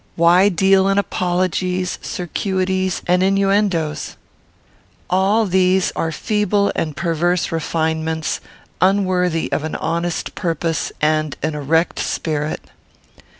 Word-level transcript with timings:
why 0.15 0.49
deal 0.49 0.87
in 0.87 0.97
apologies, 0.97 1.99
circuities, 2.01 3.03
and 3.05 3.21
innuendoes? 3.21 4.17
All 5.11 5.45
these 5.45 5.91
are 5.95 6.11
feeble 6.11 6.71
and 6.75 6.97
perverse 6.97 7.51
refinements, 7.51 8.41
unworthy 8.81 9.51
of 9.51 9.63
an 9.63 9.75
honest 9.75 10.33
purpose 10.33 10.91
and 11.01 11.37
an 11.43 11.53
erect 11.53 11.99
spirit. 11.99 12.61